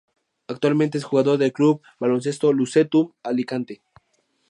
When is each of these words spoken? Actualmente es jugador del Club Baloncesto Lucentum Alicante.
Actualmente 0.47 0.97
es 0.97 1.03
jugador 1.03 1.37
del 1.37 1.53
Club 1.53 1.79
Baloncesto 1.99 2.51
Lucentum 2.53 3.11
Alicante. 3.21 3.83